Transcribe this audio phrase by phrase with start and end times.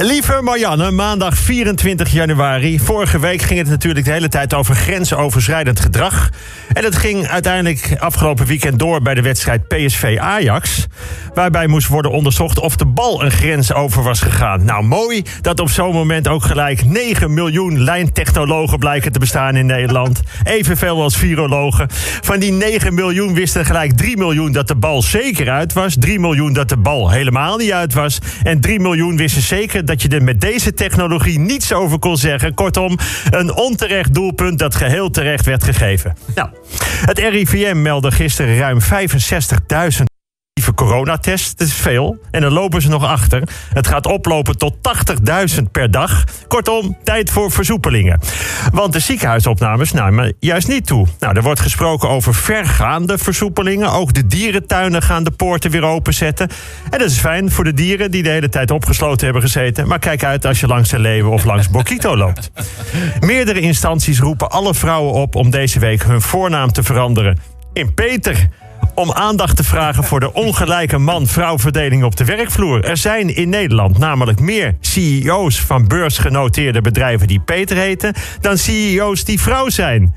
[0.00, 2.80] Lieve Marianne, maandag 24 januari.
[2.80, 6.30] Vorige week ging het natuurlijk de hele tijd over grensoverschrijdend gedrag.
[6.72, 10.86] En dat ging uiteindelijk afgelopen weekend door bij de wedstrijd PSV-Ajax.
[11.34, 14.64] Waarbij moest worden onderzocht of de bal een grens over was gegaan.
[14.64, 19.66] Nou, mooi dat op zo'n moment ook gelijk 9 miljoen lijntechnologen blijken te bestaan in
[19.66, 20.20] Nederland.
[20.42, 21.86] Evenveel als virologen.
[22.20, 25.96] Van die 9 miljoen wisten gelijk 3 miljoen dat de bal zeker uit was.
[25.98, 28.18] 3 miljoen dat de bal helemaal niet uit was.
[28.42, 32.54] En 3 miljoen wisten zeker dat je er met deze technologie niets over kon zeggen.
[32.54, 32.98] Kortom,
[33.30, 36.16] een onterecht doelpunt dat geheel terecht werd gegeven.
[36.34, 36.48] Nou,
[37.06, 40.17] het RIVM meldde gisteren ruim 65.000
[40.78, 41.58] coronatest.
[41.58, 42.18] Dat is veel.
[42.30, 43.42] En dan lopen ze nog achter.
[43.72, 44.74] Het gaat oplopen tot
[45.56, 46.24] 80.000 per dag.
[46.48, 48.20] Kortom, tijd voor versoepelingen.
[48.72, 51.06] Want de ziekenhuisopnames namen juist niet toe.
[51.18, 53.92] Nou, er wordt gesproken over vergaande versoepelingen.
[53.92, 56.48] Ook de dierentuinen gaan de poorten weer openzetten.
[56.90, 59.88] En dat is fijn voor de dieren die de hele tijd opgesloten hebben gezeten.
[59.88, 62.50] Maar kijk uit als je langs de leeuwen of langs Bokito loopt.
[63.20, 67.38] Meerdere instanties roepen alle vrouwen op om deze week hun voornaam te veranderen.
[67.72, 68.48] In Peter
[68.98, 72.84] om aandacht te vragen voor de ongelijke man-vrouw verdeling op de werkvloer.
[72.84, 79.24] Er zijn in Nederland namelijk meer CEO's van beursgenoteerde bedrijven die Peter heten dan CEO's
[79.24, 80.14] die vrouw zijn.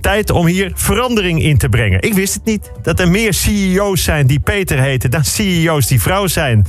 [0.00, 2.02] Tijd om hier verandering in te brengen.
[2.02, 6.00] Ik wist het niet dat er meer CEO's zijn die Peter heten dan CEO's die
[6.00, 6.66] vrouw zijn.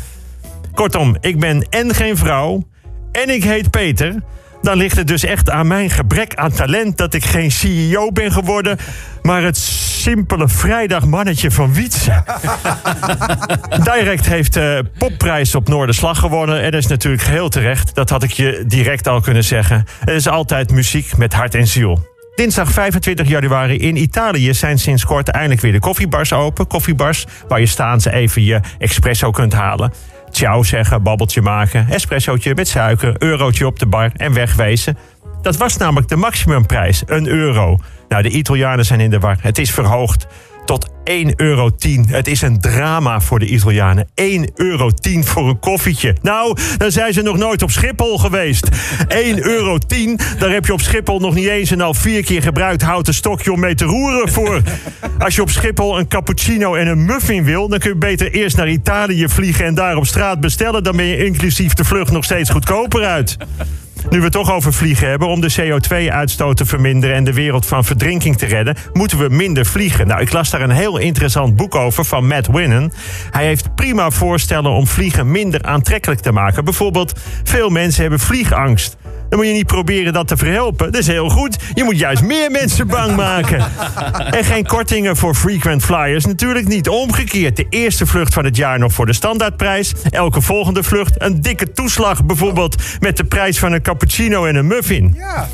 [0.74, 2.64] Kortom, ik ben en geen vrouw
[3.12, 4.16] en ik heet Peter
[4.62, 8.32] dan ligt het dus echt aan mijn gebrek aan talent dat ik geen CEO ben
[8.32, 8.78] geworden,
[9.22, 9.58] maar het
[10.02, 12.24] simpele vrijdagmannetje van Wietse.
[13.94, 17.96] Direct heeft de popprijs op Noorderslag gewonnen en dat is natuurlijk geheel terecht.
[17.96, 19.86] Dat had ik je direct al kunnen zeggen.
[20.00, 22.10] Het is altijd muziek met hart en ziel.
[22.36, 26.68] Dinsdag 25 januari in Italië zijn sinds kort eindelijk weer de koffiebars open.
[26.68, 29.92] Koffiebars waar je staan ze even je espresso kunt halen
[30.42, 34.98] ciao zeggen, babbeltje maken, espressootje met suiker, eurotje op de bar en wegwezen.
[35.42, 37.78] Dat was namelijk de maximumprijs, een euro.
[38.10, 39.38] Nou, de Italianen zijn in de war.
[39.42, 40.28] Het is verhoogd
[40.66, 41.70] tot 1,10 euro.
[42.08, 44.08] Het is een drama voor de Italianen.
[44.22, 46.16] 1,10 euro voor een koffietje.
[46.22, 48.70] Nou, dan zijn ze nog nooit op Schiphol geweest.
[48.70, 48.76] 1,10
[49.36, 49.78] euro,
[50.40, 53.52] daar heb je op Schiphol nog niet eens een al vier keer gebruikt houten stokje
[53.52, 54.62] om mee te roeren voor.
[55.20, 58.58] Als je op Schiphol een cappuccino en een muffin wil, dan kun je beter eerst
[58.58, 60.84] naar Italië vliegen en daar op straat bestellen.
[60.84, 63.38] Dan ben je inclusief de vlucht nog steeds goedkoper uit.
[64.10, 67.66] Nu we het toch over vliegen hebben, om de CO2-uitstoot te verminderen en de wereld
[67.66, 70.08] van verdrinking te redden, moeten we minder vliegen.
[70.08, 72.92] Nou, ik las daar een heel interessant boek over van Matt Winnen.
[73.32, 76.66] Hij heeft prima voorstellen om vliegen minder aantrekkelijk te maken.
[76.66, 78.98] Bijvoorbeeld, veel mensen hebben vliegangst.
[79.32, 80.92] Dan moet je niet proberen dat te verhelpen.
[80.92, 81.58] Dat is heel goed.
[81.74, 83.66] Je moet juist meer mensen bang maken.
[84.30, 86.26] En geen kortingen voor frequent flyers.
[86.26, 86.90] Natuurlijk niet.
[86.90, 87.56] Omgekeerd.
[87.56, 89.94] De eerste vlucht van het jaar nog voor de standaardprijs.
[90.10, 92.26] Elke volgende vlucht een dikke toeslag.
[92.26, 95.14] Bijvoorbeeld met de prijs van een cappuccino en een muffin.
[95.18, 95.48] Ja.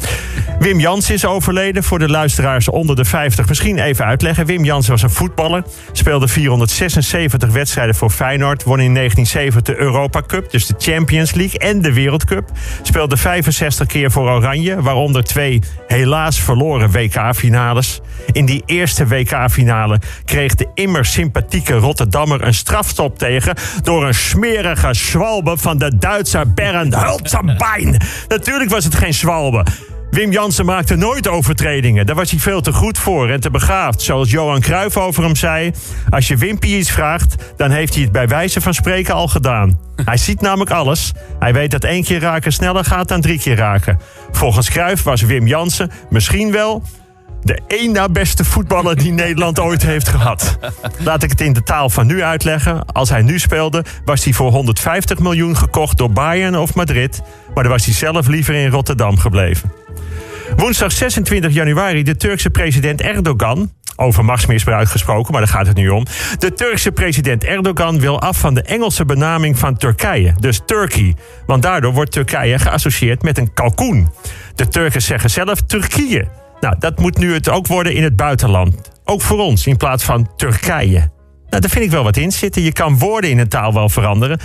[0.67, 1.83] Wim Jans is overleden.
[1.83, 4.45] Voor de luisteraars onder de 50 misschien even uitleggen.
[4.45, 5.63] Wim Jans was een voetballer.
[5.91, 8.63] Speelde 476 wedstrijden voor Feyenoord.
[8.63, 12.51] Won in 1970 de Europa Cup, dus de Champions League en de Wereldcup.
[12.81, 18.01] Speelde 65 keer voor Oranje, waaronder twee helaas verloren WK-finales.
[18.31, 24.93] In die eerste WK-finale kreeg de immer sympathieke Rotterdammer een strafstop tegen door een smerige
[24.93, 28.01] zwalbe van de Duitse Bernd Hulzenbein.
[28.27, 29.65] Natuurlijk was het geen zwalbe.
[30.17, 32.05] Wim Jansen maakte nooit overtredingen.
[32.05, 34.01] Daar was hij veel te goed voor en te begaafd.
[34.01, 35.71] Zoals Johan Cruijff over hem zei...
[36.09, 39.79] als je Wimpy iets vraagt, dan heeft hij het bij wijze van spreken al gedaan.
[40.05, 41.11] Hij ziet namelijk alles.
[41.39, 43.99] Hij weet dat één keer raken sneller gaat dan drie keer raken.
[44.31, 46.83] Volgens Cruijff was Wim Jansen misschien wel
[47.41, 50.57] de één na beste voetballer die Nederland ooit heeft gehad.
[50.99, 52.85] Laat ik het in de taal van nu uitleggen.
[52.85, 57.21] Als hij nu speelde, was hij voor 150 miljoen gekocht door Bayern of Madrid.
[57.53, 59.71] Maar dan was hij zelf liever in Rotterdam gebleven.
[60.57, 65.89] Woensdag 26 januari de Turkse president Erdogan over machtsmisbruik gesproken, maar daar gaat het nu
[65.89, 66.05] om.
[66.39, 71.15] De Turkse president Erdogan wil af van de Engelse benaming van Turkije, dus Turkey.
[71.45, 74.09] Want daardoor wordt Turkije geassocieerd met een kalkoen.
[74.55, 76.27] De Turken zeggen zelf Turkije.
[76.59, 78.91] Nou, dat moet nu het ook worden in het buitenland.
[79.03, 81.09] Ook voor ons, in plaats van Turkije.
[81.49, 82.61] Nou, daar vind ik wel wat in zitten.
[82.61, 84.39] Je kan woorden in een taal wel veranderen.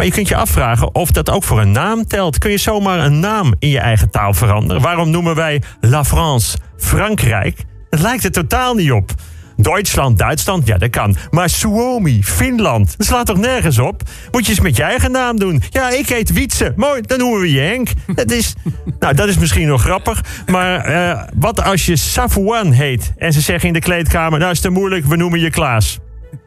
[0.00, 2.38] Maar je kunt je afvragen of dat ook voor een naam telt.
[2.38, 4.82] Kun je zomaar een naam in je eigen taal veranderen?
[4.82, 7.64] Waarom noemen wij La France Frankrijk?
[7.90, 9.10] Het lijkt er totaal niet op.
[9.56, 11.16] Duitsland, Duitsland, ja dat kan.
[11.30, 14.02] Maar Suomi, Finland, dat slaat toch nergens op?
[14.30, 15.62] Moet je eens met je eigen naam doen.
[15.70, 16.72] Ja, ik heet Wietse.
[16.76, 17.88] Mooi, dan noemen we je Henk.
[18.14, 18.54] Dat is,
[18.98, 20.20] nou, dat is misschien nog grappig.
[20.46, 24.38] Maar uh, wat als je Safouan heet en ze zeggen in de kleedkamer...
[24.38, 25.98] nou is te moeilijk, we noemen je Klaas.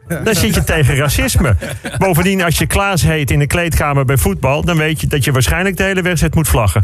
[0.08, 1.56] Dan zit je tegen racisme.
[1.98, 4.64] Bovendien, als je Klaas heet in de kleedkamer bij voetbal...
[4.64, 6.82] dan weet je dat je waarschijnlijk de hele wedstrijd moet vlaggen.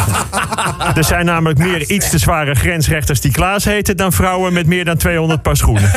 [0.96, 3.96] er zijn namelijk meer iets te zware grensrechters die Klaas heten...
[3.96, 5.90] dan vrouwen met meer dan 200 paar schoenen.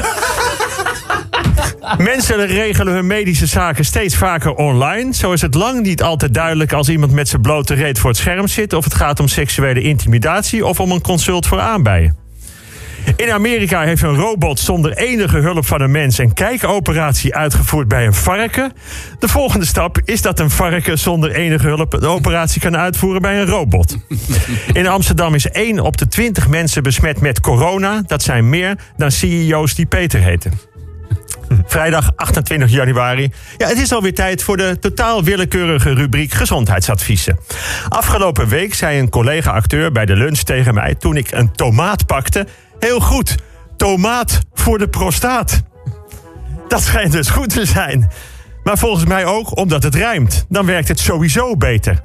[1.97, 5.13] Mensen regelen hun medische zaken steeds vaker online.
[5.13, 8.19] Zo is het lang niet altijd duidelijk als iemand met zijn blote reet voor het
[8.19, 8.74] scherm zit...
[8.74, 12.22] of het gaat om seksuele intimidatie of om een consult voor aanbijen.
[13.15, 18.05] In Amerika heeft een robot zonder enige hulp van een mens een kijkoperatie uitgevoerd bij
[18.05, 18.73] een varken.
[19.19, 23.41] De volgende stap is dat een varken zonder enige hulp een operatie kan uitvoeren bij
[23.41, 23.97] een robot.
[24.73, 28.03] In Amsterdam is 1 op de 20 mensen besmet met corona.
[28.07, 30.51] Dat zijn meer dan CEO's die Peter heten.
[31.65, 33.31] Vrijdag 28 januari.
[33.57, 37.39] Ja, het is alweer tijd voor de totaal willekeurige rubriek gezondheidsadviezen.
[37.89, 42.47] Afgelopen week zei een collega-acteur bij de lunch tegen mij toen ik een tomaat pakte
[42.83, 43.35] Heel goed.
[43.77, 45.62] Tomaat voor de prostaat.
[46.68, 48.12] Dat schijnt dus goed te zijn.
[48.63, 50.45] Maar volgens mij ook omdat het rijmt.
[50.50, 52.01] Dan werkt het sowieso beter.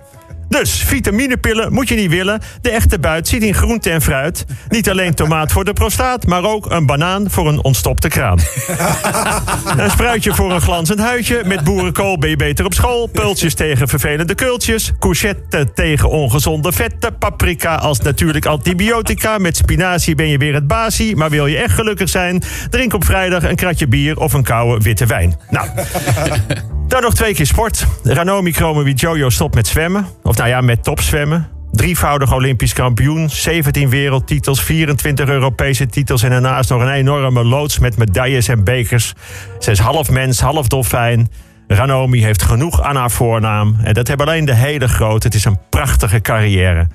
[0.48, 2.40] Dus vitaminepillen moet je niet willen.
[2.60, 4.44] De echte buit zit in groente en fruit.
[4.68, 8.38] Niet alleen tomaat voor de prostaat, maar ook een banaan voor een ontstopte kraan.
[9.76, 11.42] een spruitje voor een glanzend huidje.
[11.44, 13.06] Met boerenkool ben je beter op school.
[13.06, 14.92] Pultjes tegen vervelende kultjes.
[14.98, 17.18] Courgette tegen ongezonde vetten.
[17.18, 19.38] Paprika als natuurlijk antibiotica.
[19.38, 21.16] Met spinazie ben je weer het basie.
[21.16, 22.42] Maar wil je echt gelukkig zijn?
[22.70, 25.36] Drink op vrijdag een kratje bier of een koude witte wijn.
[25.50, 25.68] Nou.
[26.88, 27.87] Dan nog twee keer sport.
[28.02, 30.06] Ranomi Kromowi Jojo stopt met zwemmen.
[30.23, 31.49] Of nou ja, met topzwemmen.
[31.73, 36.23] Drievoudig Olympisch kampioen, 17 wereldtitels, 24 Europese titels...
[36.23, 39.14] en daarnaast nog een enorme loods met medailles en bekers.
[39.58, 41.31] Ze is half mens, half dolfijn.
[41.67, 43.76] Ranomi heeft genoeg aan haar voornaam.
[43.82, 45.26] En dat hebben alleen de hele grote.
[45.26, 46.87] Het is een prachtige carrière.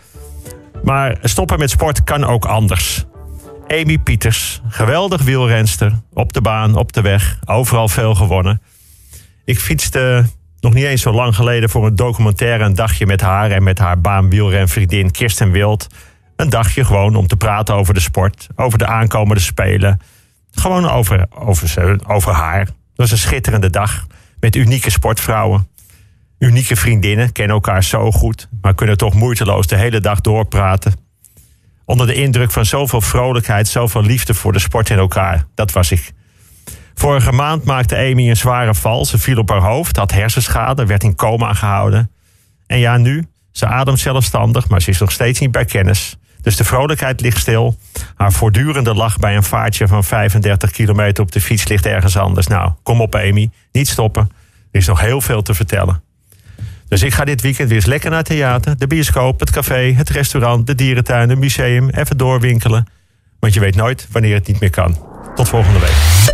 [0.83, 3.05] Maar stoppen met sport kan ook anders.
[3.67, 5.91] Amy Pieters, geweldig wielrenster.
[6.13, 8.61] Op de baan, op de weg, overal veel gewonnen.
[9.45, 10.25] Ik fietste
[10.59, 13.79] nog niet eens zo lang geleden voor een documentaire een dagje met haar en met
[13.79, 15.87] haar baanwielrenvriendin Kirsten Wild.
[16.35, 19.99] Een dagje gewoon om te praten over de sport, over de aankomende spelen.
[20.51, 22.59] Gewoon over, over, over haar.
[22.59, 24.07] Het was een schitterende dag
[24.39, 25.67] met unieke sportvrouwen.
[26.39, 30.93] Unieke vriendinnen, kennen elkaar zo goed, maar kunnen toch moeiteloos de hele dag doorpraten.
[31.85, 35.45] Onder de indruk van zoveel vrolijkheid, zoveel liefde voor de sport in elkaar.
[35.55, 36.13] Dat was ik.
[36.93, 39.05] Vorige maand maakte Amy een zware val.
[39.05, 42.11] Ze viel op haar hoofd, had hersenschade, werd in coma gehouden.
[42.67, 46.17] En ja, nu, ze ademt zelfstandig, maar ze is nog steeds niet bij kennis.
[46.41, 47.75] Dus de vrolijkheid ligt stil.
[48.15, 52.47] Haar voortdurende lach bij een vaartje van 35 kilometer op de fiets ligt ergens anders.
[52.47, 54.29] Nou, kom op Amy, niet stoppen.
[54.71, 56.03] Er is nog heel veel te vertellen.
[56.87, 59.93] Dus ik ga dit weekend weer eens lekker naar het theater, de bioscoop, het café,
[59.95, 62.87] het restaurant, de dierentuin, het museum, even doorwinkelen.
[63.39, 64.97] Want je weet nooit wanneer het niet meer kan.
[65.35, 66.32] Tot volgende week.